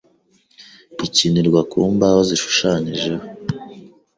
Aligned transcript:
ikinirwa 1.05 1.61
ku 1.71 1.79
mbaho 1.95 2.19
zishushanyijeho, 2.29 3.25